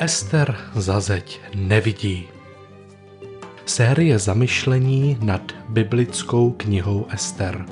Ester 0.00 0.56
za 0.74 1.00
zeď 1.00 1.40
nevidí. 1.54 2.28
Série 3.66 4.18
zamyšlení 4.18 5.18
nad 5.22 5.52
biblickou 5.68 6.50
knihou 6.50 7.06
Ester. 7.10 7.66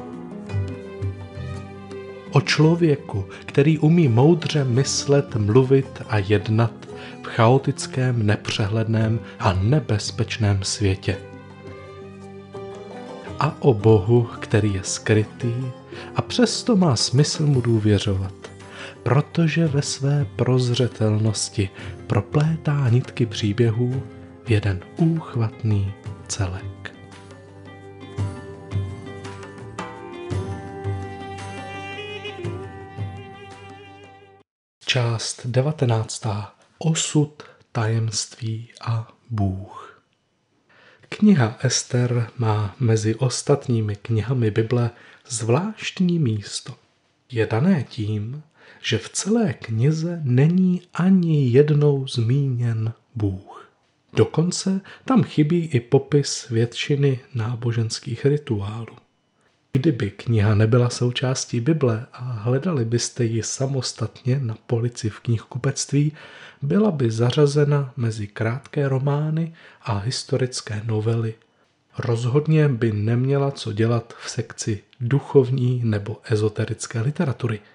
O 2.30 2.40
člověku, 2.40 3.24
který 3.46 3.78
umí 3.78 4.08
moudře 4.08 4.64
myslet, 4.64 5.36
mluvit 5.36 6.02
a 6.08 6.18
jednat 6.18 6.72
v 7.22 7.26
chaotickém, 7.26 8.26
nepřehledném 8.26 9.20
a 9.38 9.52
nebezpečném 9.52 10.62
světě. 10.62 11.16
A 13.40 13.62
o 13.62 13.74
Bohu, 13.74 14.28
který 14.38 14.74
je 14.74 14.84
skrytý 14.84 15.54
a 16.16 16.22
přesto 16.22 16.76
má 16.76 16.96
smysl 16.96 17.46
mu 17.46 17.60
důvěřovat 17.60 18.47
protože 19.02 19.66
ve 19.66 19.82
své 19.82 20.26
prozřetelnosti 20.36 21.70
proplétá 22.06 22.88
nitky 22.88 23.26
příběhů 23.26 24.02
v 24.44 24.50
jeden 24.50 24.80
úchvatný 24.96 25.92
celek. 26.28 26.94
Část 34.86 35.46
19. 35.46 36.26
Osud, 36.78 37.42
tajemství 37.72 38.70
a 38.80 39.08
Bůh. 39.30 40.02
Kniha 41.08 41.56
Ester 41.60 42.30
má 42.38 42.76
mezi 42.80 43.14
ostatními 43.14 43.96
knihami 43.96 44.50
Bible 44.50 44.90
zvláštní 45.28 46.18
místo. 46.18 46.74
Je 47.30 47.46
dané 47.46 47.84
tím, 47.84 48.42
že 48.82 48.98
v 48.98 49.08
celé 49.08 49.52
knize 49.52 50.20
není 50.24 50.82
ani 50.94 51.48
jednou 51.48 52.06
zmíněn 52.06 52.92
Bůh. 53.14 53.70
Dokonce 54.12 54.80
tam 55.04 55.22
chybí 55.22 55.64
i 55.66 55.80
popis 55.80 56.48
většiny 56.48 57.20
náboženských 57.34 58.24
rituálů. 58.24 58.96
Kdyby 59.72 60.10
kniha 60.10 60.54
nebyla 60.54 60.90
součástí 60.90 61.60
Bible 61.60 62.06
a 62.12 62.24
hledali 62.24 62.84
byste 62.84 63.24
ji 63.24 63.42
samostatně 63.42 64.40
na 64.40 64.56
polici 64.66 65.10
v 65.10 65.20
knihkupectví, 65.20 66.12
byla 66.62 66.90
by 66.90 67.10
zařazena 67.10 67.92
mezi 67.96 68.26
krátké 68.26 68.88
romány 68.88 69.54
a 69.82 69.98
historické 69.98 70.82
novely. 70.86 71.34
Rozhodně 71.98 72.68
by 72.68 72.92
neměla 72.92 73.50
co 73.50 73.72
dělat 73.72 74.14
v 74.24 74.30
sekci 74.30 74.82
duchovní 75.00 75.80
nebo 75.84 76.16
ezoterické 76.24 77.00
literatury– 77.00 77.60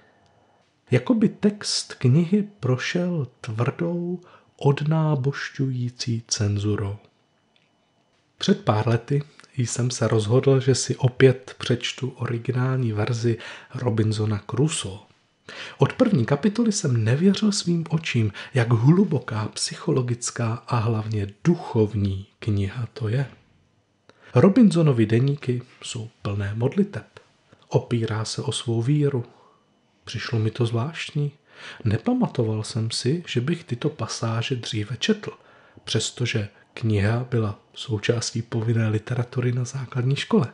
jako 0.94 1.13
by 1.13 1.30
text 1.30 1.94
knihy 1.94 2.47
prošel 2.59 3.27
tvrdou, 3.41 4.19
odnábošťující 4.58 6.23
cenzurou. 6.27 6.97
Před 8.38 8.66
pár 8.66 8.88
lety 8.88 9.23
jsem 9.58 9.91
se 9.91 10.08
rozhodl, 10.08 10.59
že 10.59 10.75
si 10.75 10.95
opět 10.95 11.55
přečtu 11.58 12.09
originální 12.09 12.94
verzi 12.94 13.38
Robinsona 13.75 14.44
Crusoe. 14.50 15.00
Od 15.77 15.94
první 15.94 16.25
kapitoly 16.25 16.72
jsem 16.72 17.03
nevěřil 17.03 17.52
svým 17.52 17.85
očím, 17.89 18.31
jak 18.53 18.73
hluboká 18.73 19.47
psychologická 19.53 20.53
a 20.67 20.78
hlavně 20.78 21.28
duchovní 21.44 22.25
kniha 22.39 22.88
to 22.94 23.07
je. 23.07 23.25
Robinsonovi 24.35 25.05
deníky 25.05 25.61
jsou 25.83 26.09
plné 26.22 26.53
modliteb. 26.55 27.07
Opírá 27.67 28.25
se 28.25 28.41
o 28.41 28.52
svou 28.52 28.81
víru, 28.81 29.25
Přišlo 30.04 30.40
mi 30.40 30.52
to 30.52 30.66
zvláštní. 30.66 31.32
Nepamatoval 31.86 32.64
jsem 32.64 32.91
si, 32.91 33.24
že 33.28 33.41
bych 33.41 33.64
tyto 33.64 33.90
pasáže 33.90 34.56
dříve 34.56 34.97
četl, 34.97 35.31
přestože 35.84 36.50
kniha 36.74 37.28
byla 37.30 37.59
součástí 37.74 38.42
povinné 38.42 38.90
literatury 38.90 39.52
na 39.52 39.66
základní 39.66 40.16
škole. 40.16 40.47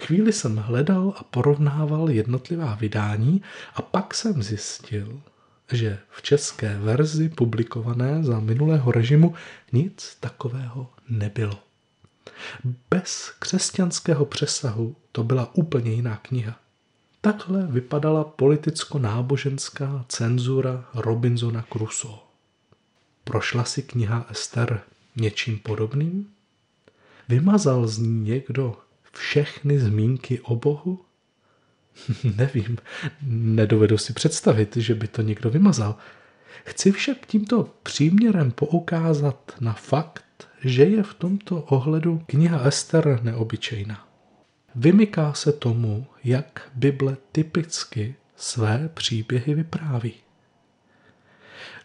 Chvíli 0.00 0.32
jsem 0.32 0.56
hledal 0.56 1.14
a 1.16 1.22
porovnával 1.24 2.10
jednotlivá 2.10 2.74
vydání 2.74 3.42
a 3.74 3.82
pak 3.82 4.14
jsem 4.14 4.42
zjistil, 4.42 5.20
že 5.72 5.98
v 6.10 6.22
české 6.22 6.78
verzi 6.78 7.28
publikované 7.28 8.24
za 8.24 8.40
minulého 8.40 8.92
režimu 8.92 9.34
nic 9.72 10.16
takového 10.20 10.90
nebylo. 11.08 11.58
Bez 12.90 13.32
křesťanského 13.38 14.24
přesahu 14.24 14.96
to 15.12 15.24
byla 15.24 15.54
úplně 15.54 15.92
jiná 15.92 16.16
kniha. 16.16 16.63
Takhle 17.24 17.66
vypadala 17.66 18.24
politicko-náboženská 18.24 20.04
cenzura 20.08 20.84
Robinsona 20.94 21.64
Crusoe. 21.72 22.18
Prošla 23.24 23.64
si 23.64 23.82
kniha 23.82 24.26
Ester 24.30 24.82
něčím 25.16 25.58
podobným? 25.58 26.28
Vymazal 27.28 27.86
z 27.86 27.98
ní 27.98 28.20
někdo 28.20 28.76
všechny 29.12 29.78
zmínky 29.78 30.40
o 30.40 30.56
Bohu? 30.56 31.00
Nevím, 32.36 32.78
nedovedu 33.30 33.98
si 33.98 34.12
představit, 34.12 34.76
že 34.76 34.94
by 34.94 35.08
to 35.08 35.22
někdo 35.22 35.50
vymazal. 35.50 35.96
Chci 36.64 36.92
však 36.92 37.26
tímto 37.26 37.70
příměrem 37.82 38.50
poukázat 38.50 39.56
na 39.60 39.72
fakt, 39.72 40.48
že 40.64 40.84
je 40.84 41.02
v 41.02 41.14
tomto 41.14 41.62
ohledu 41.62 42.22
kniha 42.26 42.60
Ester 42.60 43.20
neobyčejná. 43.22 44.13
Vymyká 44.76 45.32
se 45.32 45.52
tomu, 45.52 46.06
jak 46.24 46.70
Bible 46.74 47.16
typicky 47.32 48.14
své 48.36 48.90
příběhy 48.94 49.54
vypráví. 49.54 50.12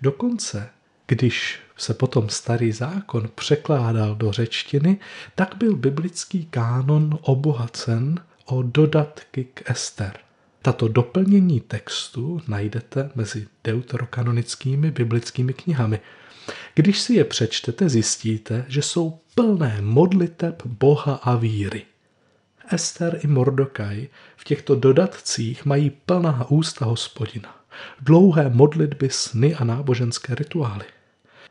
Dokonce, 0.01 0.69
když 1.07 1.59
se 1.77 1.94
potom 1.94 2.29
starý 2.29 2.72
zákon 2.72 3.29
překládal 3.35 4.16
do 4.16 4.31
řečtiny, 4.31 5.00
tak 5.35 5.55
byl 5.55 5.75
biblický 5.75 6.45
kánon 6.45 7.19
obohacen 7.22 8.16
o 8.45 8.61
dodatky 8.63 9.44
k 9.53 9.69
Ester. 9.69 10.17
Tato 10.61 10.88
doplnění 10.88 11.61
textu 11.61 12.41
najdete 12.47 13.09
mezi 13.16 13.47
deuterokanonickými 13.63 14.91
biblickými 14.91 15.53
knihami. 15.53 16.00
Když 16.75 17.00
si 17.00 17.13
je 17.13 17.23
přečtete, 17.23 17.89
zjistíte, 17.89 18.66
že 18.67 18.81
jsou 18.81 19.19
plné 19.35 19.81
modliteb 19.81 20.66
Boha 20.66 21.16
a 21.16 21.35
víry. 21.35 21.85
Ester 22.72 23.19
i 23.24 23.28
Mordokaj 23.28 24.07
v 24.38 24.44
těchto 24.44 24.75
dodatcích 24.75 25.66
mají 25.66 25.90
plná 25.90 26.46
ústa 26.50 26.85
hospodina, 26.85 27.56
dlouhé 28.02 28.50
modlitby, 28.50 29.09
sny 29.09 29.56
a 29.56 29.63
náboženské 29.63 30.35
rituály. 30.35 30.85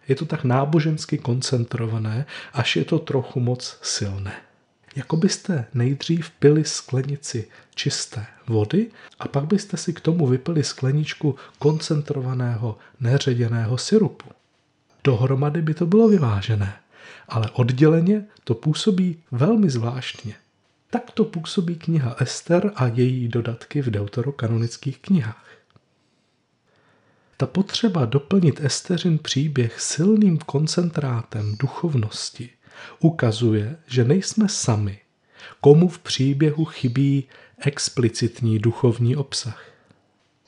Je 0.09 0.15
to 0.15 0.27
tak 0.27 0.45
nábožensky 0.45 1.19
koncentrované, 1.19 2.27
až 2.53 2.77
je 2.77 2.85
to 2.85 2.99
trochu 2.99 3.41
moc 3.41 3.79
silné. 3.83 4.33
Jako 4.97 5.17
byste 5.17 5.65
nejdřív 5.75 6.31
pili 6.31 6.65
sklenici 6.65 7.49
čisté 7.75 8.27
vody 8.47 8.91
a 9.19 9.29
pak 9.29 9.45
byste 9.45 9.77
si 9.77 9.93
k 9.93 10.01
tomu 10.01 10.27
vypili 10.27 10.65
skleničku 10.65 11.37
koncentrovaného 11.59 12.79
neředěného 13.01 13.79
syrupu. 13.79 14.29
Dohromady 15.05 15.63
by 15.63 15.75
to 15.75 15.87
bylo 15.87 16.09
vyvážené, 16.09 16.77
ale 17.29 17.51
odděleně 17.51 18.25
to 18.45 18.55
působí 18.55 19.19
velmi 19.31 19.71
zvláštně. 19.71 20.35
Tak 20.91 21.11
to 21.11 21.25
působí 21.25 21.77
kniha 21.77 22.17
Ester 22.19 22.73
a 22.75 22.87
její 22.87 23.29
dodatky 23.29 23.83
v 23.83 23.91
deuterokanonických 23.91 24.99
knihách. 24.99 25.49
Ta 27.37 27.47
potřeba 27.47 28.05
doplnit 28.05 28.61
Esteřin 28.61 29.19
příběh 29.19 29.81
silným 29.81 30.39
koncentrátem 30.39 31.57
duchovnosti 31.57 32.51
ukazuje, 33.01 33.77
že 33.87 34.05
nejsme 34.05 34.49
sami, 34.49 35.01
komu 35.61 35.89
v 35.89 35.99
příběhu 35.99 36.65
chybí 36.65 37.29
explicitní 37.59 38.59
duchovní 38.59 39.17
obsah. 39.17 39.65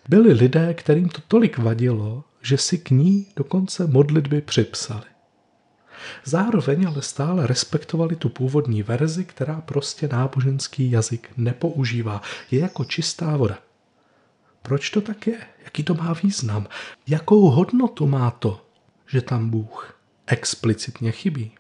Byli 0.09 0.33
lidé, 0.33 0.75
kterým 0.75 1.09
to 1.09 1.21
tolik 1.29 1.59
vadilo, 1.59 2.25
že 2.43 2.59
si 2.59 2.79
k 2.79 2.91
ní 2.91 3.27
dokonce 3.37 3.87
modlitby 3.87 4.41
připsali. 4.41 5.05
Zároveň 6.25 6.87
ale 6.87 7.03
stále 7.03 7.47
respektovali 7.47 8.17
tu 8.17 8.29
původní 8.29 8.83
verzi, 8.83 9.25
která 9.25 9.61
prostě 9.61 10.09
náboženský 10.09 10.91
jazyk 10.91 11.31
nepoužívá. 11.37 12.23
Je 12.51 12.61
jako 12.61 12.85
čistá 12.85 13.37
voda. 13.37 13.59
Proč 14.63 14.91
to 14.91 15.01
tak 15.01 15.27
je? 15.27 15.39
Jaký 15.65 15.83
to 15.83 15.95
má 15.95 16.13
význam? 16.23 16.67
Jakou 17.09 17.41
hodnotu 17.51 18.07
má 18.07 18.31
to, 18.31 18.67
že 19.07 19.21
tam 19.21 19.51
Bůh 19.51 19.99
explicitně 20.27 21.13
chybí? 21.13 21.53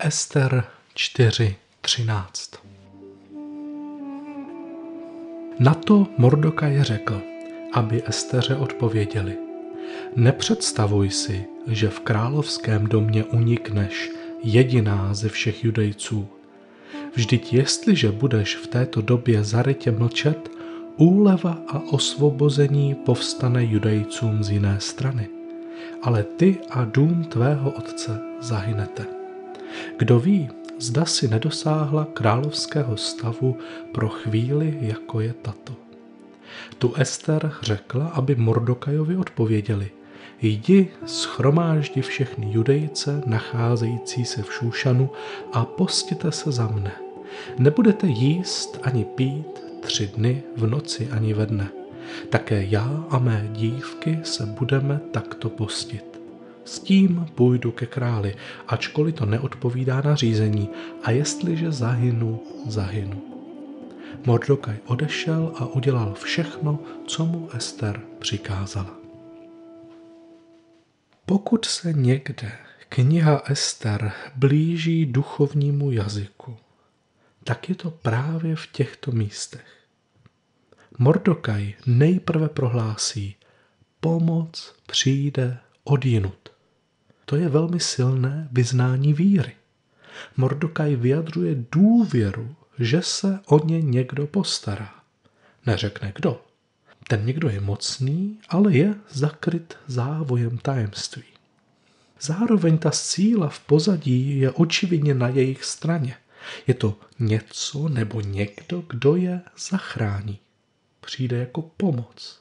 Ester 0.00 0.64
4.13 0.96 2.58
Na 5.58 5.74
to 5.74 6.06
Mordokaj 6.18 6.82
řekl, 6.82 7.22
aby 7.72 8.02
Esteře 8.06 8.56
odpověděli– 8.56 9.38
Nepředstavuj 10.16 11.10
si, 11.10 11.44
že 11.66 11.88
v 11.88 12.00
královském 12.00 12.86
domě 12.86 13.24
unikneš, 13.24 14.10
jediná 14.42 15.14
ze 15.14 15.28
všech 15.28 15.64
judejců. 15.64 16.28
Vždyť 17.14 17.52
jestliže 17.52 18.12
budeš 18.12 18.56
v 18.56 18.66
této 18.66 19.00
době 19.00 19.44
zarytě 19.44 19.90
mlčet, 19.90 20.50
úleva 20.96 21.58
a 21.68 21.78
osvobození 21.78 22.94
povstane 22.94 23.64
judejcům 23.64 24.44
z 24.44 24.50
jiné 24.50 24.80
strany. 24.80 25.28
ale 26.02 26.22
ty 26.22 26.58
a 26.70 26.84
dům 26.84 27.24
tvého 27.24 27.70
otce 27.70 28.20
zahynete. 28.40 29.06
Kdo 29.98 30.20
ví, 30.20 30.48
zda 30.78 31.04
si 31.04 31.28
nedosáhla 31.28 32.04
královského 32.04 32.96
stavu 32.96 33.56
pro 33.92 34.08
chvíli, 34.08 34.78
jako 34.80 35.20
je 35.20 35.34
tato. 35.42 35.72
Tu 36.78 36.94
Ester 36.94 37.52
řekla, 37.62 38.06
aby 38.06 38.34
Mordokajovi 38.34 39.16
odpověděli. 39.16 39.90
Jdi, 40.42 40.88
schromáždi 41.06 42.02
všechny 42.02 42.52
judejce, 42.52 43.22
nacházející 43.26 44.24
se 44.24 44.42
v 44.42 44.52
Šúšanu 44.52 45.10
a 45.52 45.64
postěte 45.64 46.32
se 46.32 46.52
za 46.52 46.66
mne. 46.66 46.92
Nebudete 47.58 48.06
jíst 48.06 48.78
ani 48.82 49.04
pít 49.04 49.62
tři 49.80 50.06
dny 50.06 50.42
v 50.56 50.66
noci 50.66 51.08
ani 51.10 51.34
ve 51.34 51.46
dne. 51.46 51.68
Také 52.28 52.66
já 52.68 53.04
a 53.10 53.18
mé 53.18 53.48
dívky 53.52 54.18
se 54.22 54.46
budeme 54.46 55.00
takto 55.10 55.48
postit. 55.48 56.20
S 56.64 56.78
tím 56.78 57.26
půjdu 57.34 57.72
ke 57.72 57.86
králi, 57.86 58.34
ačkoliv 58.68 59.14
to 59.14 59.26
neodpovídá 59.26 60.02
na 60.04 60.14
řízení, 60.14 60.68
a 61.02 61.10
jestliže 61.10 61.72
zahynu, 61.72 62.42
zahynu. 62.66 63.31
Mordokaj 64.26 64.76
odešel 64.86 65.52
a 65.56 65.66
udělal 65.66 66.14
všechno, 66.14 66.78
co 67.06 67.26
mu 67.26 67.50
Ester 67.50 68.00
přikázala. 68.18 68.96
Pokud 71.26 71.64
se 71.64 71.92
někde 71.92 72.52
kniha 72.88 73.42
Ester 73.46 74.12
blíží 74.36 75.06
duchovnímu 75.06 75.90
jazyku, 75.90 76.56
tak 77.44 77.68
je 77.68 77.74
to 77.74 77.90
právě 77.90 78.56
v 78.56 78.66
těchto 78.66 79.12
místech. 79.12 79.66
Mordokaj 80.98 81.74
nejprve 81.86 82.48
prohlásí, 82.48 83.36
pomoc 84.00 84.74
přijde 84.86 85.58
odjinut. 85.84 86.48
To 87.24 87.36
je 87.36 87.48
velmi 87.48 87.80
silné 87.80 88.48
vyznání 88.52 89.12
víry. 89.12 89.52
Mordokaj 90.36 90.96
vyjadřuje 90.96 91.64
důvěru, 91.72 92.56
že 92.78 93.02
se 93.02 93.40
o 93.46 93.66
ně 93.66 93.82
někdo 93.82 94.26
postará. 94.26 94.94
Neřekne 95.66 96.12
kdo. 96.16 96.40
Ten 97.08 97.26
někdo 97.26 97.48
je 97.48 97.60
mocný, 97.60 98.38
ale 98.48 98.72
je 98.72 98.94
zakryt 99.10 99.78
závojem 99.86 100.58
tajemství. 100.58 101.22
Zároveň 102.20 102.78
ta 102.78 102.90
síla 102.90 103.48
v 103.48 103.60
pozadí 103.60 104.38
je 104.38 104.50
očividně 104.50 105.14
na 105.14 105.28
jejich 105.28 105.64
straně. 105.64 106.16
Je 106.66 106.74
to 106.74 106.98
něco 107.18 107.88
nebo 107.88 108.20
někdo, 108.20 108.84
kdo 108.88 109.16
je 109.16 109.40
zachrání. 109.70 110.38
Přijde 111.00 111.36
jako 111.38 111.62
pomoc. 111.62 112.40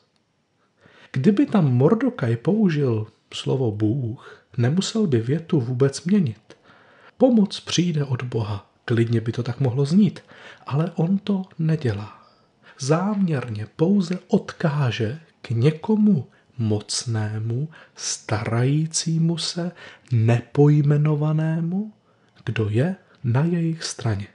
Kdyby 1.11 1.45
tam 1.45 1.73
Mordokaj 1.73 2.37
použil 2.37 3.07
slovo 3.33 3.71
Bůh, 3.71 4.45
nemusel 4.57 5.07
by 5.07 5.19
větu 5.19 5.59
vůbec 5.59 6.03
měnit. 6.03 6.57
Pomoc 7.17 7.59
přijde 7.59 8.03
od 8.03 8.23
Boha. 8.23 8.70
Klidně 8.91 9.21
by 9.21 9.31
to 9.31 9.43
tak 9.43 9.59
mohlo 9.59 9.85
znít, 9.85 10.19
ale 10.67 10.91
on 10.95 11.17
to 11.17 11.45
nedělá. 11.59 12.21
Záměrně 12.79 13.67
pouze 13.75 14.19
odkáže 14.27 15.19
k 15.41 15.49
někomu 15.49 16.27
mocnému, 16.57 17.69
starajícímu 17.95 19.37
se, 19.37 19.71
nepojmenovanému, 20.11 21.93
kdo 22.45 22.69
je 22.69 22.95
na 23.23 23.43
jejich 23.43 23.83
straně. 23.83 24.27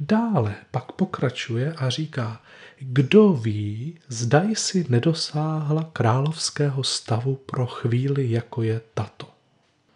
Dále 0.00 0.54
pak 0.70 0.92
pokračuje 0.92 1.72
a 1.72 1.90
říká, 1.90 2.40
kdo 2.78 3.32
ví, 3.32 3.98
zdaj 4.08 4.54
si 4.54 4.86
nedosáhla 4.88 5.90
královského 5.92 6.84
stavu 6.84 7.36
pro 7.36 7.66
chvíli, 7.66 8.30
jako 8.30 8.62
je 8.62 8.80
tato. 8.94 9.28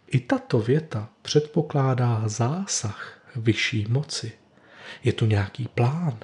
I 0.06 0.20
tato 0.20 0.58
věta 0.58 1.08
předpokládá 1.22 2.22
zásah 2.26 3.19
vyšší 3.36 3.86
moci. 3.88 4.32
Je 5.04 5.12
tu 5.12 5.26
nějaký 5.26 5.68
plán. 5.74 6.18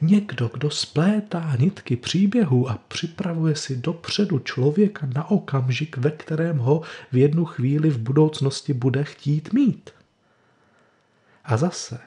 Někdo, 0.00 0.50
kdo 0.54 0.70
splétá 0.70 1.56
nitky 1.58 1.96
příběhu 1.96 2.68
a 2.68 2.78
připravuje 2.88 3.56
si 3.56 3.76
dopředu 3.76 4.38
člověka 4.38 5.08
na 5.14 5.30
okamžik, 5.30 5.96
ve 5.96 6.10
kterém 6.10 6.58
ho 6.58 6.82
v 7.12 7.16
jednu 7.16 7.44
chvíli 7.44 7.90
v 7.90 7.98
budoucnosti 7.98 8.72
bude 8.72 9.04
chtít 9.04 9.52
mít. 9.52 9.90
A 11.44 11.56
zase, 11.56 11.98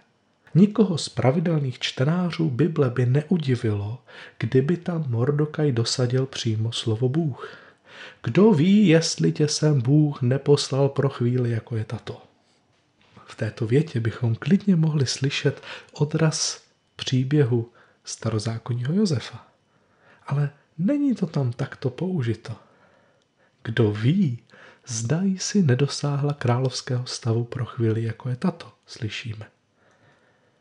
nikoho 0.55 0.97
z 0.97 1.09
pravidelných 1.09 1.79
čtenářů 1.79 2.49
Bible 2.49 2.89
by 2.89 3.05
neudivilo, 3.05 4.03
kdyby 4.39 4.77
tam 4.77 5.05
Mordokaj 5.07 5.71
dosadil 5.71 6.25
přímo 6.25 6.71
slovo 6.71 7.09
Bůh. 7.09 7.57
Kdo 8.23 8.51
ví, 8.51 8.87
jestli 8.87 9.31
tě 9.31 9.47
sem 9.47 9.81
Bůh 9.81 10.21
neposlal 10.21 10.89
pro 10.89 11.09
chvíli, 11.09 11.51
jako 11.51 11.75
je 11.75 11.83
tato. 11.85 12.32
V 13.33 13.35
této 13.35 13.67
větě 13.67 13.99
bychom 13.99 14.35
klidně 14.35 14.75
mohli 14.75 15.05
slyšet 15.05 15.61
odraz 15.93 16.63
příběhu 16.95 17.71
starozákonního 18.03 18.93
Josefa. 18.93 19.47
Ale 20.27 20.49
není 20.77 21.15
to 21.15 21.25
tam 21.25 21.51
takto 21.51 21.89
použito. 21.89 22.55
Kdo 23.63 23.91
ví, 23.91 24.39
zdají 24.87 25.37
si 25.37 25.63
nedosáhla 25.63 26.33
královského 26.33 27.05
stavu 27.05 27.43
pro 27.43 27.65
chvíli, 27.65 28.03
jako 28.03 28.29
je 28.29 28.35
tato, 28.35 28.71
slyšíme. 28.85 29.45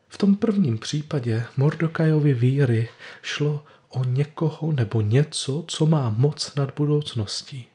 V 0.07 0.17
tom 0.17 0.35
prvním 0.35 0.77
případě 0.77 1.45
Mordokajovi 1.57 2.33
víry 2.33 2.89
šlo 3.21 3.65
o 3.89 4.03
někoho 4.03 4.71
nebo 4.71 5.01
něco, 5.01 5.63
co 5.67 5.85
má 5.85 6.09
moc 6.09 6.55
nad 6.55 6.73
budoucností. 6.75 7.67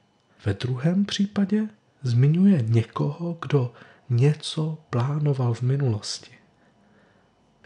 Ve 0.45 0.55
druhém 0.55 1.05
případě 1.05 1.69
zmiňuje 2.03 2.63
někoho, 2.63 3.39
kdo 3.41 3.73
něco 4.11 4.79
plánoval 4.91 5.55
v 5.55 5.63
minulosti. 5.63 6.31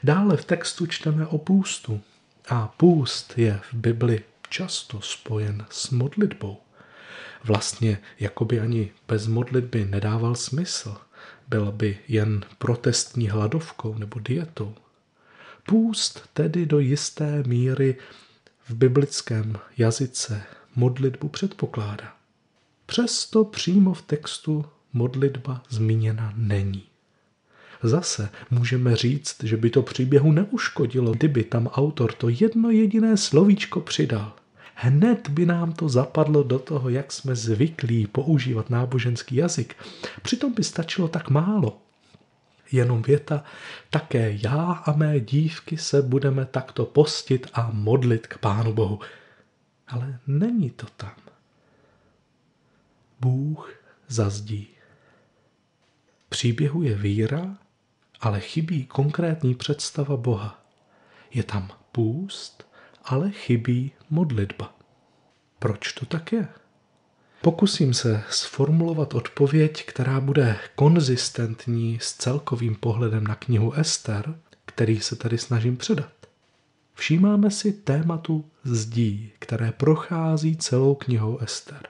Dále 0.05 0.37
v 0.37 0.44
textu 0.44 0.87
čteme 0.87 1.27
o 1.27 1.39
půstu. 1.39 2.00
A 2.49 2.69
půst 2.69 3.39
je 3.39 3.61
v 3.71 3.75
Bibli 3.75 4.25
často 4.49 5.00
spojen 5.00 5.67
s 5.71 5.91
modlitbou. 5.91 6.56
Vlastně 7.44 7.99
jakoby 8.21 8.61
ani 8.61 8.91
bez 9.09 9.27
modlitby 9.27 9.85
nedával 9.85 10.35
smysl. 10.35 10.97
Byla 11.49 11.71
by 11.71 11.99
jen 12.09 12.44
protestní 12.59 13.29
hladovkou 13.29 13.99
nebo 13.99 14.21
dietou. 14.21 14.75
Půst 15.67 16.29
tedy 16.34 16.67
do 16.67 16.79
jisté 16.79 17.43
míry 17.43 17.96
v 18.69 18.75
biblickém 18.75 19.58
jazyce 19.79 20.43
modlitbu 20.75 21.29
předpokládá. 21.29 22.17
Přesto 22.87 23.44
přímo 23.44 23.94
v 23.94 24.03
textu 24.03 24.65
modlitba 24.93 25.63
zmíněna 25.69 26.32
není. 26.37 26.82
Zase 27.82 28.29
můžeme 28.51 28.96
říct, 28.96 29.44
že 29.44 29.56
by 29.56 29.70
to 29.70 29.82
příběhu 29.82 30.32
neuškodilo, 30.32 31.13
kdyby 31.13 31.44
tam 31.44 31.67
autor 31.67 32.13
to 32.13 32.29
jedno 32.29 32.70
jediné 32.70 33.17
slovíčko 33.17 33.81
přidal. 33.81 34.32
Hned 34.75 35.29
by 35.29 35.46
nám 35.46 35.72
to 35.72 35.89
zapadlo 35.89 36.43
do 36.43 36.58
toho, 36.58 36.89
jak 36.89 37.13
jsme 37.13 37.37
zvyklí 37.37 38.06
používat 38.06 38.70
náboženský 38.70 39.37
jazyk. 39.37 39.77
Přitom 40.22 40.55
by 40.55 40.65
stačilo 40.65 41.08
tak 41.08 41.31
málo. 41.31 41.79
Jenom 42.72 43.03
věta, 43.03 43.44
také 43.91 44.39
já 44.43 44.72
a 44.72 44.93
mé 44.96 45.20
dívky 45.20 45.77
se 45.77 46.03
budeme 46.03 46.44
takto 46.44 46.84
postit 46.84 47.46
a 47.55 47.70
modlit 47.72 48.27
k 48.27 48.39
Pánu 48.39 48.72
Bohu. 48.72 49.01
Ale 49.89 50.19
není 50.27 50.70
to 50.70 50.87
tam. 50.96 51.15
Bůh 53.20 53.75
zazdí 54.08 54.69
příběhu 56.32 56.82
je 56.82 56.94
víra, 56.94 57.56
ale 58.20 58.41
chybí 58.41 58.86
konkrétní 58.86 59.55
představa 59.55 60.17
Boha. 60.17 60.65
Je 61.31 61.43
tam 61.43 61.70
půst, 61.93 62.67
ale 63.05 63.31
chybí 63.31 63.93
modlitba. 64.10 64.74
Proč 65.58 65.93
to 65.93 66.06
tak 66.06 66.32
je? 66.32 66.48
Pokusím 67.43 67.94
se 67.94 68.22
sformulovat 68.31 69.15
odpověď, 69.15 69.84
která 69.86 70.20
bude 70.20 70.58
konzistentní 70.74 71.98
s 72.03 72.12
celkovým 72.12 72.74
pohledem 72.74 73.24
na 73.24 73.34
knihu 73.34 73.72
Ester, 73.72 74.39
který 74.67 75.01
se 75.01 75.17
tady 75.17 75.39
snažím 75.39 75.77
předat. 75.77 76.12
Všímáme 76.94 77.51
si 77.51 77.72
tématu 77.72 78.44
zdí, 78.65 79.32
které 79.39 79.72
prochází 79.72 80.56
celou 80.56 80.94
knihou 80.94 81.39
Ester. 81.39 81.89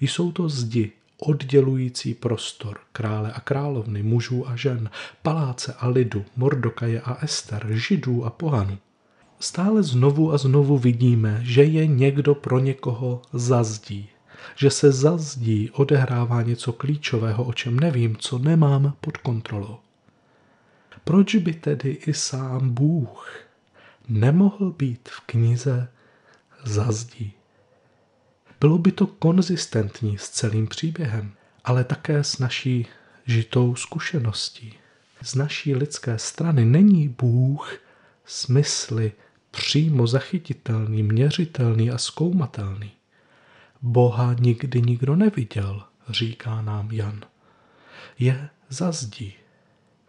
Jsou 0.00 0.32
to 0.32 0.48
zdi, 0.48 0.92
oddělující 1.20 2.14
prostor 2.14 2.78
krále 2.92 3.32
a 3.32 3.40
královny, 3.40 4.02
mužů 4.02 4.48
a 4.48 4.56
žen, 4.56 4.90
paláce 5.22 5.74
a 5.78 5.88
lidu, 5.88 6.24
Mordokaje 6.36 7.00
a 7.00 7.24
Ester, 7.24 7.66
židů 7.70 8.24
a 8.24 8.30
pohanů. 8.30 8.78
Stále 9.40 9.82
znovu 9.82 10.32
a 10.32 10.38
znovu 10.38 10.78
vidíme, 10.78 11.40
že 11.42 11.64
je 11.64 11.86
někdo 11.86 12.34
pro 12.34 12.58
někoho 12.58 13.22
zazdí, 13.32 14.08
že 14.56 14.70
se 14.70 14.92
zazdí 14.92 15.70
odehrává 15.70 16.42
něco 16.42 16.72
klíčového, 16.72 17.44
o 17.44 17.52
čem 17.52 17.80
nevím, 17.80 18.16
co 18.16 18.38
nemám 18.38 18.94
pod 19.00 19.16
kontrolou. 19.16 19.78
Proč 21.04 21.34
by 21.34 21.52
tedy 21.52 21.90
i 21.90 22.14
sám 22.14 22.70
Bůh 22.70 23.40
nemohl 24.08 24.70
být 24.70 25.08
v 25.08 25.20
knize 25.20 25.88
zazdí? 26.64 27.32
Bylo 28.60 28.78
by 28.78 28.92
to 28.92 29.06
konzistentní 29.06 30.18
s 30.18 30.28
celým 30.28 30.66
příběhem, 30.66 31.32
ale 31.64 31.84
také 31.84 32.24
s 32.24 32.38
naší 32.38 32.86
žitou 33.26 33.74
zkušeností. 33.74 34.74
Z 35.22 35.34
naší 35.34 35.74
lidské 35.74 36.18
strany 36.18 36.64
není 36.64 37.08
Bůh 37.08 37.78
smysly 38.24 39.12
přímo 39.50 40.06
zachytitelný, 40.06 41.02
měřitelný 41.02 41.90
a 41.90 41.98
zkoumatelný. 41.98 42.90
Boha 43.82 44.34
nikdy 44.40 44.82
nikdo 44.82 45.16
neviděl, 45.16 45.82
říká 46.08 46.62
nám 46.62 46.90
Jan. 46.92 47.20
Je 48.18 48.48
za 48.68 48.92
zdí. 48.92 49.34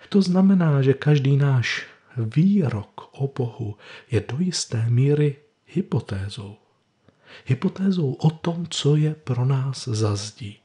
To 0.10 0.22
znamená, 0.22 0.81
že 0.81 0.93
každý 0.93 1.38
náš 1.38 1.88
výrok 2.17 3.10
o 3.12 3.34
Bohu 3.38 3.77
je 4.12 4.24
do 4.27 4.38
jisté 4.39 4.86
míry 4.89 5.36
hypotézou. 5.65 6.61
Hypotézou 7.45 8.13
o 8.13 8.29
tom, 8.29 8.67
co 8.69 8.95
je 8.95 9.15
pro 9.15 9.45
nás 9.45 9.88
za 9.88 10.15
zdí. 10.15 10.57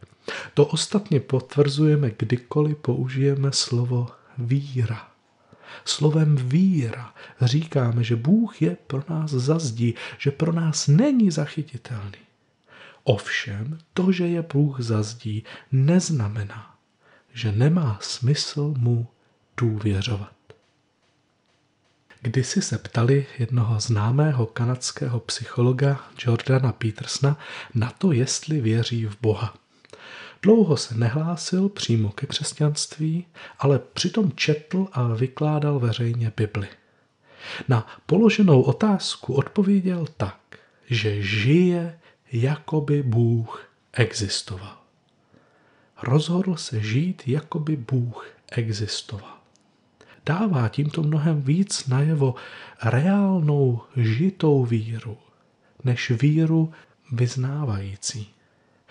To 0.54 0.66
ostatně 0.66 1.20
potvrzujeme, 1.20 2.10
kdykoliv 2.18 2.76
použijeme 2.76 3.52
slovo 3.52 4.08
víra. 4.38 5.08
Slovem 5.84 6.36
víra 6.36 7.14
říkáme, 7.40 8.04
že 8.04 8.16
Bůh 8.16 8.62
je 8.62 8.76
pro 8.86 9.02
nás 9.08 9.30
za 9.30 9.58
zdí, 9.58 9.94
že 10.18 10.30
pro 10.30 10.52
nás 10.52 10.88
není 10.88 11.30
zachytitelný. 11.30 12.26
Ovšem, 13.04 13.78
to, 13.94 14.12
že 14.12 14.26
je 14.26 14.42
Bůh 14.52 14.80
za 14.80 15.02
zdí, 15.02 15.44
neznamená, 15.72 16.74
že 17.32 17.52
nemá 17.52 17.98
smysl 18.00 18.74
mu 18.78 19.06
důvěřovat. 19.56 20.35
Kdysi 22.26 22.62
se 22.62 22.78
ptali 22.78 23.26
jednoho 23.38 23.80
známého 23.80 24.46
kanadského 24.46 25.20
psychologa 25.20 26.00
Jordana 26.26 26.72
Petersna 26.72 27.38
na 27.74 27.90
to, 27.98 28.12
jestli 28.12 28.60
věří 28.60 29.06
v 29.06 29.16
Boha. 29.20 29.54
Dlouho 30.42 30.76
se 30.76 30.94
nehlásil 30.94 31.68
přímo 31.68 32.08
ke 32.08 32.26
křesťanství, 32.26 33.26
ale 33.58 33.78
přitom 33.78 34.32
četl 34.34 34.86
a 34.92 35.02
vykládal 35.02 35.78
veřejně 35.78 36.32
Bibli. 36.36 36.68
Na 37.68 37.86
položenou 38.06 38.62
otázku 38.62 39.34
odpověděl 39.34 40.06
tak, 40.16 40.40
že 40.86 41.22
žije, 41.22 41.98
jako 42.32 42.80
by 42.80 43.02
Bůh 43.02 43.68
existoval. 43.92 44.76
Rozhodl 46.02 46.56
se 46.56 46.80
žít, 46.80 47.22
jako 47.26 47.58
by 47.58 47.76
Bůh 47.76 48.28
existoval. 48.52 49.35
Dává 50.26 50.68
tímto 50.68 51.02
mnohem 51.02 51.42
víc 51.42 51.86
najevo 51.86 52.34
reálnou 52.82 53.80
žitou 53.96 54.64
víru, 54.64 55.18
než 55.84 56.10
víru 56.10 56.72
vyznávající. 57.12 58.28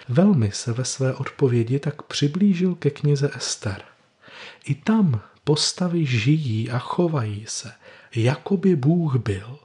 Velmi 0.09 0.51
se 0.51 0.73
ve 0.73 0.85
své 0.85 1.13
odpovědi 1.13 1.79
tak 1.79 2.01
přiblížil 2.01 2.75
ke 2.75 2.89
knize 2.89 3.31
Ester. 3.35 3.81
I 4.65 4.75
tam 4.75 5.21
postavy 5.43 6.05
žijí 6.05 6.71
a 6.71 6.79
chovají 6.79 7.45
se, 7.47 7.71
jako 8.15 8.57
by 8.57 8.75
Bůh 8.75 9.15
byl, 9.15 9.59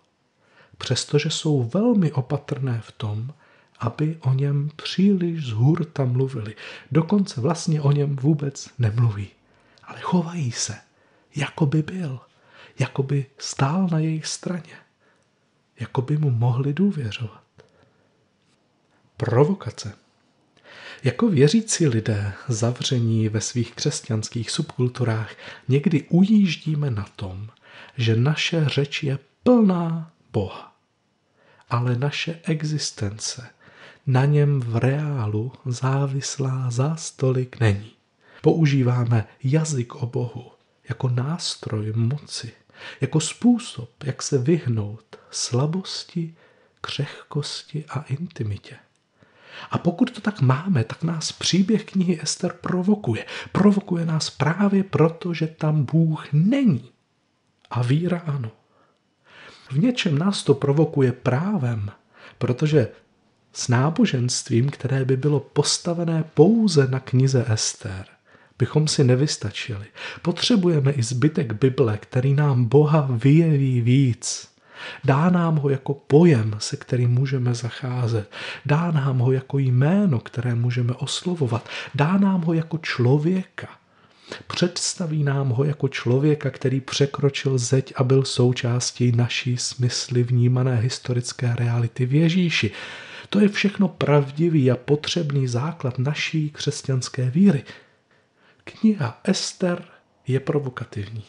přestože 0.78 1.30
jsou 1.30 1.62
velmi 1.62 2.12
opatrné 2.12 2.80
v 2.84 2.92
tom, 2.92 3.32
aby 3.78 4.18
o 4.20 4.34
něm 4.34 4.70
příliš 4.76 5.46
z 5.46 5.50
hurta 5.50 6.04
mluvili. 6.04 6.54
Dokonce 6.92 7.40
vlastně 7.40 7.80
o 7.80 7.92
něm 7.92 8.16
vůbec 8.16 8.70
nemluví. 8.78 9.28
Ale 9.84 10.00
chovají 10.00 10.52
se, 10.52 10.76
jako 11.36 11.66
by 11.66 11.82
byl, 11.82 12.20
jako 12.78 13.02
by 13.02 13.26
stál 13.38 13.88
na 13.92 13.98
jejich 13.98 14.26
straně, 14.26 14.76
jako 15.80 16.02
by 16.02 16.16
mu 16.16 16.30
mohli 16.30 16.74
důvěřovat. 16.74 17.44
Provokace. 19.16 19.92
Jako 21.04 21.28
věřící 21.28 21.86
lidé 21.86 22.32
zavření 22.48 23.28
ve 23.28 23.40
svých 23.40 23.74
křesťanských 23.74 24.50
subkulturách 24.50 25.34
někdy 25.68 26.02
ujíždíme 26.02 26.90
na 26.90 27.06
tom, 27.16 27.48
že 27.96 28.16
naše 28.16 28.68
řeč 28.68 29.02
je 29.02 29.18
plná 29.42 30.12
Boha. 30.32 30.76
Ale 31.68 31.96
naše 31.96 32.40
existence 32.42 33.50
na 34.06 34.24
něm 34.24 34.60
v 34.60 34.76
reálu 34.76 35.52
závislá 35.66 36.70
za 36.70 36.96
stolik 36.96 37.60
není. 37.60 37.92
Používáme 38.42 39.26
jazyk 39.44 39.94
o 39.94 40.06
Bohu 40.06 40.50
jako 40.90 41.08
nástroj 41.08 41.92
moci, 41.96 42.52
jako 43.00 43.20
způsob, 43.20 43.90
jak 44.04 44.22
se 44.22 44.38
vyhnout 44.38 45.16
slabosti, 45.30 46.34
křehkosti 46.80 47.84
a 47.88 48.00
intimitě. 48.00 48.76
A 49.70 49.78
pokud 49.78 50.10
to 50.10 50.20
tak 50.20 50.40
máme, 50.40 50.84
tak 50.84 51.02
nás 51.02 51.32
příběh 51.32 51.84
knihy 51.84 52.20
Ester 52.22 52.52
provokuje. 52.52 53.26
Provokuje 53.52 54.06
nás 54.06 54.30
právě 54.30 54.84
proto, 54.84 55.34
že 55.34 55.46
tam 55.46 55.84
Bůh 55.84 56.32
není. 56.32 56.90
A 57.70 57.82
víra 57.82 58.18
ano. 58.18 58.50
V 59.70 59.78
něčem 59.78 60.18
nás 60.18 60.42
to 60.42 60.54
provokuje 60.54 61.12
právem, 61.12 61.90
protože 62.38 62.88
s 63.52 63.68
náboženstvím, 63.68 64.70
které 64.70 65.04
by 65.04 65.16
bylo 65.16 65.40
postavené 65.40 66.24
pouze 66.34 66.86
na 66.86 67.00
knize 67.00 67.44
Ester, 67.48 68.06
bychom 68.60 68.88
si 68.88 69.04
nevystačili. 69.04 69.86
Potřebujeme 70.22 70.92
i 70.92 71.02
zbytek 71.02 71.52
Bible, 71.52 71.98
který 71.98 72.34
nám 72.34 72.64
Boha 72.64 73.08
vyjeví 73.10 73.80
víc. 73.80 74.48
Dá 75.04 75.30
nám 75.30 75.56
ho 75.56 75.68
jako 75.68 75.94
pojem, 75.94 76.56
se 76.58 76.76
kterým 76.76 77.10
můžeme 77.10 77.54
zacházet. 77.54 78.30
Dá 78.66 78.90
nám 78.90 79.18
ho 79.18 79.32
jako 79.32 79.58
jméno, 79.58 80.18
které 80.18 80.54
můžeme 80.54 80.92
oslovovat. 80.92 81.68
Dá 81.94 82.18
nám 82.18 82.40
ho 82.42 82.52
jako 82.52 82.78
člověka. 82.78 83.68
Představí 84.46 85.24
nám 85.24 85.48
ho 85.48 85.64
jako 85.64 85.88
člověka, 85.88 86.50
který 86.50 86.80
překročil 86.80 87.58
zeď 87.58 87.92
a 87.96 88.04
byl 88.04 88.24
součástí 88.24 89.12
naší 89.12 89.56
smysly 89.56 90.22
vnímané 90.22 90.76
historické 90.76 91.54
reality 91.58 92.06
v 92.06 92.14
Ježíši. 92.14 92.70
To 93.30 93.40
je 93.40 93.48
všechno 93.48 93.88
pravdivý 93.88 94.70
a 94.70 94.76
potřebný 94.76 95.48
základ 95.48 95.98
naší 95.98 96.50
křesťanské 96.50 97.30
víry. 97.30 97.62
Kniha 98.70 99.20
Ester 99.24 99.84
je 100.26 100.40
provokativní. 100.40 101.24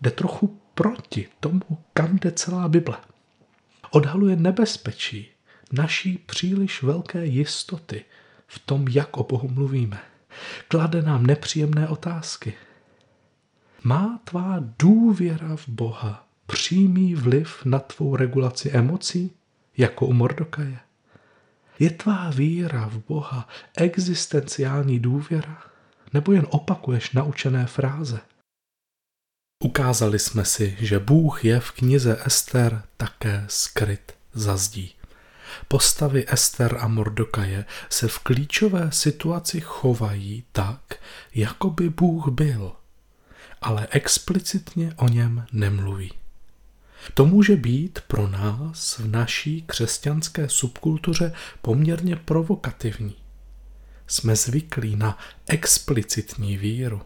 Jde 0.00 0.10
trochu 0.10 0.60
proti 0.74 1.28
tomu, 1.40 1.62
kam 1.92 2.18
jde 2.18 2.32
celá 2.32 2.68
Bible. 2.68 2.96
Odhaluje 3.90 4.36
nebezpečí 4.36 5.28
naší 5.72 6.18
příliš 6.18 6.82
velké 6.82 7.26
jistoty 7.26 8.04
v 8.46 8.58
tom, 8.58 8.88
jak 8.88 9.16
o 9.16 9.24
Bohu 9.24 9.48
mluvíme. 9.48 10.00
Klade 10.68 11.02
nám 11.02 11.26
nepříjemné 11.26 11.88
otázky. 11.88 12.54
Má 13.82 14.20
tvá 14.24 14.56
důvěra 14.78 15.56
v 15.56 15.68
Boha 15.68 16.26
přímý 16.46 17.14
vliv 17.14 17.64
na 17.64 17.78
tvou 17.78 18.16
regulaci 18.16 18.70
emocí, 18.70 19.30
jako 19.76 20.06
u 20.06 20.12
Mordokaje? 20.12 20.78
Je 21.78 21.90
tvá 21.90 22.30
víra 22.30 22.88
v 22.88 22.98
Boha 23.08 23.48
existenciální 23.76 25.00
důvěra, 25.00 25.62
nebo 26.12 26.32
jen 26.32 26.46
opakuješ 26.50 27.12
naučené 27.12 27.66
fráze? 27.66 28.20
Ukázali 29.64 30.18
jsme 30.18 30.44
si, 30.44 30.76
že 30.80 30.98
Bůh 30.98 31.44
je 31.44 31.60
v 31.60 31.70
knize 31.70 32.22
Ester 32.26 32.82
také 32.96 33.44
skryt 33.48 34.12
za 34.32 34.56
zdí. 34.56 34.94
Postavy 35.68 36.24
Ester 36.28 36.76
a 36.80 36.88
Mordokaje 36.88 37.64
se 37.88 38.08
v 38.08 38.18
klíčové 38.18 38.92
situaci 38.92 39.60
chovají 39.60 40.44
tak, 40.52 40.94
jako 41.34 41.70
by 41.70 41.90
Bůh 41.90 42.28
byl, 42.28 42.72
ale 43.60 43.88
explicitně 43.90 44.94
o 44.96 45.08
něm 45.08 45.46
nemluví. 45.52 46.12
To 47.14 47.26
může 47.26 47.56
být 47.56 48.00
pro 48.06 48.28
nás 48.28 48.98
v 48.98 49.06
naší 49.06 49.62
křesťanské 49.62 50.48
subkultuře 50.48 51.32
poměrně 51.62 52.16
provokativní. 52.16 53.16
Jsme 54.10 54.36
zvyklí 54.36 54.96
na 54.96 55.18
explicitní 55.46 56.56
víru. 56.56 57.02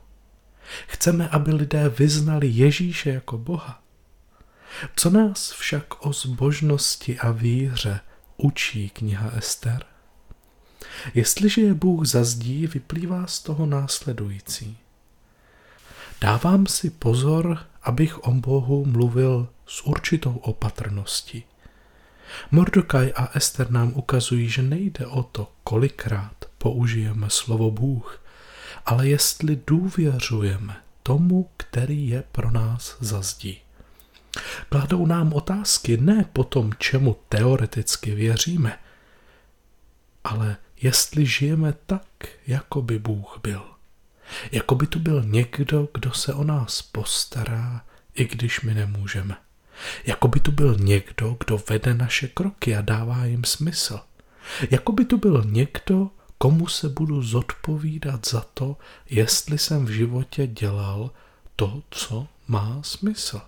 Chceme, 0.86 1.28
aby 1.28 1.52
lidé 1.54 1.88
vyznali 1.88 2.48
Ježíše 2.48 3.10
jako 3.10 3.38
Boha. 3.38 3.82
Co 4.96 5.10
nás 5.10 5.52
však 5.52 6.06
o 6.06 6.12
zbožnosti 6.12 7.18
a 7.18 7.30
víře 7.30 8.00
učí 8.36 8.90
kniha 8.90 9.30
Ester? 9.30 9.84
Jestliže 11.14 11.60
je 11.60 11.74
Bůh 11.74 12.06
zazdí, 12.06 12.66
vyplývá 12.66 13.26
z 13.26 13.40
toho 13.40 13.66
následující. 13.66 14.78
Dávám 16.20 16.66
si 16.66 16.90
pozor, 16.90 17.58
abych 17.82 18.18
o 18.18 18.32
Bohu 18.32 18.84
mluvil 18.84 19.48
s 19.66 19.86
určitou 19.86 20.36
opatrností. 20.36 21.44
Mordokaj 22.50 23.12
a 23.16 23.30
Ester 23.34 23.70
nám 23.70 23.92
ukazují, 23.94 24.48
že 24.48 24.62
nejde 24.62 25.06
o 25.06 25.22
to, 25.22 25.52
kolikrát 25.64 26.43
použijeme 26.64 27.30
slovo 27.30 27.70
Bůh, 27.70 28.22
ale 28.86 29.08
jestli 29.08 29.60
důvěřujeme 29.66 30.76
tomu, 31.02 31.50
který 31.56 32.08
je 32.08 32.24
pro 32.32 32.50
nás 32.50 32.96
za 33.00 33.22
zdí. 33.22 33.60
Kladou 34.68 35.06
nám 35.06 35.32
otázky 35.32 35.96
ne 35.96 36.24
po 36.32 36.44
tom, 36.44 36.72
čemu 36.78 37.16
teoreticky 37.28 38.14
věříme, 38.14 38.78
ale 40.24 40.56
jestli 40.82 41.26
žijeme 41.26 41.74
tak, 41.86 42.28
jako 42.46 42.82
by 42.82 42.98
Bůh 42.98 43.40
byl. 43.42 43.62
Jako 44.52 44.74
by 44.74 44.86
tu 44.86 44.98
byl 44.98 45.22
někdo, 45.22 45.88
kdo 45.94 46.12
se 46.12 46.34
o 46.34 46.44
nás 46.44 46.82
postará, 46.82 47.84
i 48.14 48.24
když 48.24 48.60
my 48.60 48.74
nemůžeme. 48.74 49.36
Jako 50.06 50.28
by 50.28 50.40
tu 50.40 50.52
byl 50.52 50.76
někdo, 50.78 51.36
kdo 51.44 51.60
vede 51.68 51.94
naše 51.94 52.28
kroky 52.28 52.76
a 52.76 52.80
dává 52.80 53.24
jim 53.24 53.44
smysl. 53.44 54.00
Jako 54.70 54.92
by 54.92 55.04
tu 55.04 55.18
byl 55.18 55.44
někdo, 55.46 56.10
komu 56.38 56.66
se 56.66 56.88
budu 56.88 57.22
zodpovídat 57.22 58.26
za 58.26 58.46
to, 58.54 58.76
jestli 59.10 59.58
jsem 59.58 59.84
v 59.84 59.90
životě 59.90 60.46
dělal 60.46 61.10
to, 61.56 61.82
co 61.90 62.26
má 62.48 62.78
smysl. 62.82 63.40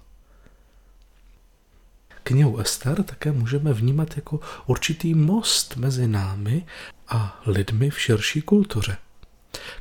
Knihu 2.23 2.59
Ester 2.59 3.03
také 3.03 3.33
můžeme 3.33 3.73
vnímat 3.73 4.17
jako 4.17 4.41
určitý 4.67 5.15
most 5.15 5.77
mezi 5.77 6.09
námi 6.09 6.67
a 7.09 7.41
lidmi 7.47 7.91
v 7.91 8.01
širší 8.01 8.43
kultuře. 8.43 8.97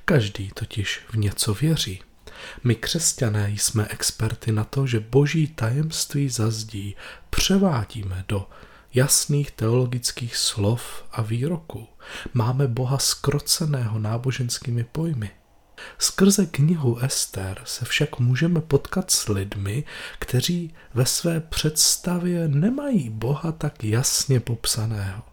Každý 0.05 0.51
totiž 0.53 1.01
v 1.09 1.17
něco 1.17 1.53
věří. 1.53 2.01
My 2.63 2.75
křesťané 2.75 3.51
jsme 3.51 3.87
experty 3.89 4.51
na 4.51 4.63
to, 4.63 4.87
že 4.87 4.99
boží 4.99 5.47
tajemství 5.47 6.29
zazdí 6.29 6.95
převádíme 7.29 8.25
do 8.27 8.49
jasných 8.93 9.51
teologických 9.51 10.37
slov 10.37 11.03
a 11.11 11.21
výroků. 11.21 11.87
Máme 12.33 12.67
Boha 12.67 12.97
skroceného 12.97 13.99
náboženskými 13.99 14.83
pojmy. 14.83 15.31
Skrze 15.97 16.45
knihu 16.45 16.99
Ester 16.99 17.61
se 17.65 17.85
však 17.85 18.19
můžeme 18.19 18.61
potkat 18.61 19.11
s 19.11 19.27
lidmi, 19.27 19.83
kteří 20.19 20.73
ve 20.93 21.05
své 21.05 21.39
představě 21.39 22.47
nemají 22.47 23.09
Boha 23.09 23.51
tak 23.51 23.83
jasně 23.83 24.39
popsaného. 24.39 25.23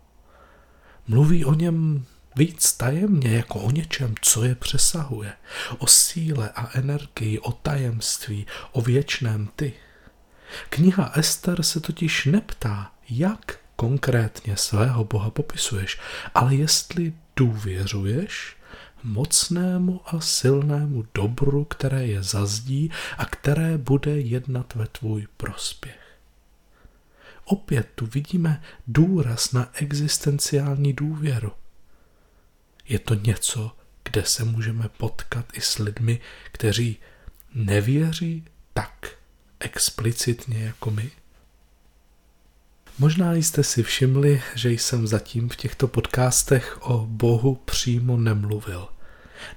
Mluví 1.09 1.45
o 1.45 1.55
něm 1.55 2.05
víc 2.37 2.73
tajemně, 2.73 3.37
jako 3.37 3.61
o 3.61 3.71
něčem, 3.71 4.15
co 4.23 4.45
je 4.45 4.55
přesahuje. 4.55 5.33
O 5.79 5.87
síle 5.87 6.51
a 6.55 6.79
energii, 6.79 7.39
o 7.39 7.53
tajemství, 7.53 8.47
o 8.73 8.81
věčném 8.81 9.49
ty. 9.57 9.73
Kniha 10.69 11.13
Ester 11.15 11.63
se 11.63 11.81
totiž 11.81 12.25
neptá, 12.25 12.93
jak 13.11 13.62
konkrétně 13.83 14.57
svého 14.57 15.05
Boha 15.05 15.31
popisuješ, 15.31 16.01
ale 16.35 16.55
jestli 16.55 17.13
důvěřuješ 17.37 18.57
mocnému 19.03 20.01
a 20.07 20.21
silnému 20.21 21.05
dobru, 21.15 21.65
které 21.65 22.07
je 22.07 22.23
zazdí 22.23 22.91
a 23.19 23.25
které 23.25 23.79
bude 23.79 24.21
jednat 24.21 24.75
ve 24.75 24.87
tvůj 24.87 25.27
prospěch. 25.37 26.19
Opět 27.45 27.89
tu 27.95 28.07
vidíme 28.07 28.63
důraz 28.87 29.53
na 29.53 29.71
existenciální 29.75 30.93
důvěru. 30.93 31.53
Je 32.89 32.99
to 32.99 33.15
něco, 33.15 33.77
kde 34.05 34.25
se 34.25 34.45
můžeme 34.45 34.89
potkat 34.89 35.47
i 35.53 35.61
s 35.61 35.79
lidmi, 35.79 36.21
kteří 36.53 36.97
nevěří 37.55 38.45
tak 38.75 39.17
explicitně 39.61 40.65
jako 40.65 40.91
my. 40.91 41.11
Možná 43.03 43.35
jste 43.35 43.65
si 43.65 43.83
všimli, 43.83 44.43
že 44.55 44.71
jsem 44.71 45.07
zatím 45.07 45.49
v 45.49 45.57
těchto 45.57 45.89
podcastech 45.89 46.79
o 46.83 47.07
Bohu 47.07 47.55
přímo 47.55 48.17
nemluvil. 48.17 48.89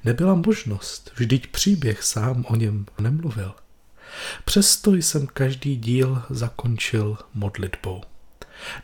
Nebyla 0.03 0.35
možnost, 0.35 1.11
vždyť 1.15 1.47
příběh 1.47 2.03
sám 2.03 2.45
o 2.47 2.55
něm 2.55 2.85
nemluvil. 2.99 3.53
Přesto 4.45 4.93
jsem 4.93 5.27
každý 5.27 5.75
díl 5.75 6.21
zakončil 6.29 7.17
modlitbou. 7.33 8.01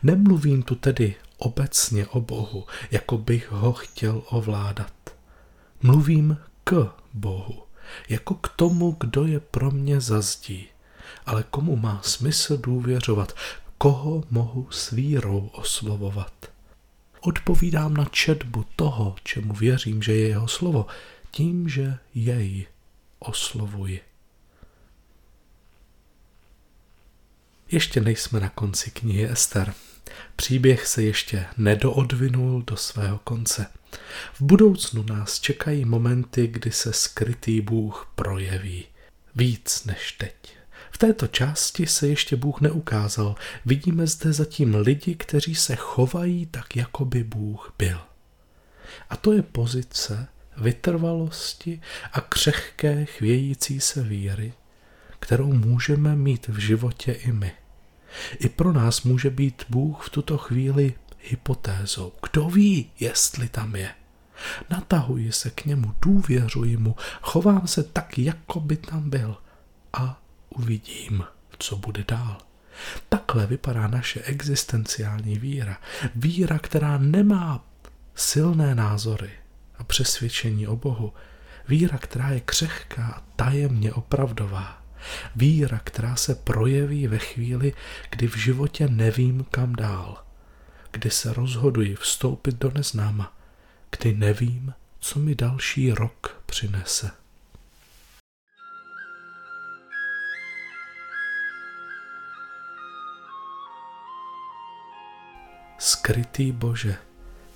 Nemluvím 0.02 0.62
tu 0.62 0.74
tedy 0.74 1.14
obecně 1.38 2.06
o 2.06 2.20
Bohu, 2.20 2.66
jako 2.90 3.18
bych 3.18 3.50
ho 3.50 3.72
chtěl 3.72 4.22
ovládat. 4.26 4.92
Mluvím 5.82 6.36
k 6.64 6.92
Bohu, 7.14 7.62
jako 8.08 8.34
k 8.34 8.48
tomu, 8.48 8.96
kdo 9.00 9.24
je 9.24 9.40
pro 9.40 9.70
mě 9.70 10.00
zazdí, 10.00 10.68
ale 11.26 11.44
komu 11.50 11.76
má 11.76 12.00
smysl 12.02 12.56
důvěřovat, 12.56 13.34
koho 13.82 14.24
mohu 14.30 14.70
s 14.70 14.90
vírou 14.90 15.50
oslovovat. 15.52 16.32
Odpovídám 17.20 17.94
na 17.94 18.04
četbu 18.04 18.64
toho, 18.76 19.16
čemu 19.24 19.54
věřím, 19.54 20.02
že 20.02 20.12
je 20.12 20.28
jeho 20.28 20.48
slovo, 20.48 20.86
tím, 21.30 21.68
že 21.68 21.98
jej 22.14 22.66
oslovuji. 23.18 24.00
Ještě 27.70 28.00
nejsme 28.00 28.40
na 28.40 28.48
konci 28.48 28.90
knihy 28.90 29.30
Ester. 29.30 29.74
Příběh 30.36 30.86
se 30.86 31.02
ještě 31.02 31.46
nedoodvinul 31.56 32.62
do 32.62 32.76
svého 32.76 33.18
konce. 33.18 33.66
V 34.32 34.40
budoucnu 34.40 35.02
nás 35.02 35.40
čekají 35.40 35.84
momenty, 35.84 36.46
kdy 36.46 36.72
se 36.72 36.92
skrytý 36.92 37.60
Bůh 37.60 38.12
projeví. 38.14 38.84
Víc 39.34 39.84
než 39.84 40.12
teď. 40.12 40.61
V 40.90 40.98
této 40.98 41.26
části 41.26 41.86
se 41.86 42.08
ještě 42.08 42.36
Bůh 42.36 42.60
neukázal. 42.60 43.34
Vidíme 43.66 44.06
zde 44.06 44.32
zatím 44.32 44.74
lidi, 44.74 45.14
kteří 45.14 45.54
se 45.54 45.76
chovají 45.76 46.46
tak, 46.46 46.76
jako 46.76 47.04
by 47.04 47.24
Bůh 47.24 47.74
byl. 47.78 48.00
A 49.10 49.16
to 49.16 49.32
je 49.32 49.42
pozice 49.42 50.28
vytrvalosti 50.56 51.80
a 52.12 52.20
křehké 52.20 53.04
chvějící 53.04 53.80
se 53.80 54.02
víry, 54.02 54.52
kterou 55.18 55.52
můžeme 55.52 56.16
mít 56.16 56.48
v 56.48 56.58
životě 56.58 57.12
i 57.12 57.32
my. 57.32 57.52
I 58.38 58.48
pro 58.48 58.72
nás 58.72 59.02
může 59.02 59.30
být 59.30 59.64
Bůh 59.68 60.06
v 60.06 60.10
tuto 60.10 60.38
chvíli 60.38 60.94
hypotézou. 61.20 62.12
Kdo 62.22 62.48
ví, 62.48 62.90
jestli 63.00 63.48
tam 63.48 63.76
je? 63.76 63.90
Natahuji 64.70 65.32
se 65.32 65.50
k 65.50 65.64
němu, 65.64 65.94
důvěřuji 66.02 66.76
mu, 66.76 66.96
chovám 67.22 67.66
se 67.66 67.82
tak, 67.82 68.18
jako 68.18 68.60
by 68.60 68.76
tam 68.76 69.10
byl 69.10 69.36
a 69.92 70.21
uvidím, 70.52 71.24
co 71.58 71.76
bude 71.76 72.04
dál. 72.08 72.38
Takhle 73.08 73.46
vypadá 73.46 73.86
naše 73.86 74.22
existenciální 74.22 75.38
víra. 75.38 75.80
Víra, 76.14 76.58
která 76.58 76.98
nemá 76.98 77.64
silné 78.14 78.74
názory 78.74 79.30
a 79.78 79.84
přesvědčení 79.84 80.66
o 80.66 80.76
Bohu. 80.76 81.12
Víra, 81.68 81.98
která 81.98 82.28
je 82.28 82.40
křehká 82.40 83.06
a 83.06 83.22
tajemně 83.36 83.92
opravdová. 83.92 84.82
Víra, 85.36 85.80
která 85.84 86.16
se 86.16 86.34
projeví 86.34 87.06
ve 87.06 87.18
chvíli, 87.18 87.74
kdy 88.10 88.28
v 88.28 88.36
životě 88.36 88.88
nevím 88.88 89.44
kam 89.50 89.74
dál, 89.74 90.24
kdy 90.90 91.10
se 91.10 91.32
rozhoduji 91.32 91.96
vstoupit 91.96 92.54
do 92.54 92.70
neznáma, 92.70 93.36
kdy 93.98 94.14
nevím, 94.14 94.74
co 95.00 95.18
mi 95.18 95.34
další 95.34 95.92
rok 95.92 96.42
přinese. 96.46 97.21
Skrytý 106.02 106.52
Bože, 106.52 106.96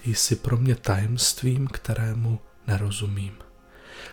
jsi 0.04 0.36
pro 0.36 0.56
mě 0.56 0.74
tajemstvím, 0.74 1.66
kterému 1.66 2.40
nerozumím 2.66 3.32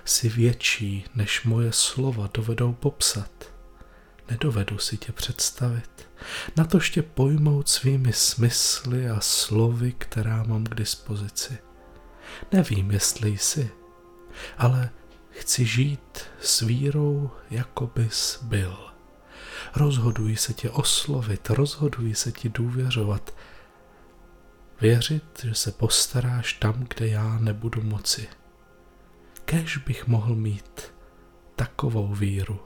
jsi 0.06 0.30
větší, 0.30 1.06
než 1.16 1.44
moje 1.44 1.72
slova 1.72 2.30
dovedou 2.34 2.74
popsat. 2.74 3.30
Nedovedu 4.30 4.78
si 4.78 4.98
tě 4.98 5.12
představit, 5.12 6.08
na 6.58 6.64
to 6.64 6.80
tě 6.80 7.02
pojmout 7.02 7.70
svými 7.70 8.14
smysly 8.14 9.10
a 9.10 9.20
slovy, 9.20 9.94
která 9.98 10.44
mám 10.44 10.64
k 10.64 10.76
dispozici. 10.76 11.58
Nevím, 12.52 12.92
jestli 12.92 13.38
jsi, 13.38 13.72
ale 14.58 14.90
chci 15.30 15.66
žít 15.66 16.22
s 16.42 16.62
vírou, 16.62 17.32
jako 17.50 17.92
bys 17.96 18.40
byl. 18.42 18.78
Rozhoduji 19.76 20.38
se 20.38 20.54
tě 20.54 20.70
oslovit, 20.70 21.50
rozhoduji 21.50 22.16
se 22.16 22.32
ti 22.32 22.50
důvěřovat, 22.50 23.34
věřit, 24.84 25.40
že 25.44 25.56
se 25.56 25.72
postaráš 25.72 26.54
tam, 26.54 26.86
kde 26.96 27.08
já 27.08 27.40
nebudu 27.40 27.82
moci. 27.82 28.28
Kež 29.46 29.78
bych 29.78 30.08
mohl 30.08 30.36
mít 30.36 30.94
takovou 31.56 32.08
víru 32.08 32.60